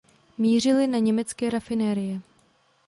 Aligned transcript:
Mířily 0.37 0.87
na 0.87 0.97
německé 0.99 1.49
rafinérie. 1.49 2.21